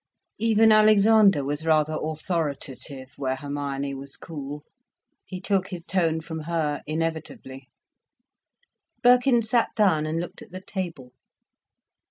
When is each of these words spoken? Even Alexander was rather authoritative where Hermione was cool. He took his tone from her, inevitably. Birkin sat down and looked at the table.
Even 0.39 0.71
Alexander 0.71 1.43
was 1.43 1.63
rather 1.63 1.95
authoritative 2.01 3.11
where 3.17 3.35
Hermione 3.35 3.93
was 3.93 4.17
cool. 4.17 4.63
He 5.27 5.39
took 5.39 5.67
his 5.67 5.85
tone 5.85 6.21
from 6.21 6.39
her, 6.39 6.81
inevitably. 6.87 7.69
Birkin 9.03 9.43
sat 9.43 9.69
down 9.75 10.07
and 10.07 10.19
looked 10.19 10.41
at 10.41 10.49
the 10.49 10.61
table. 10.61 11.13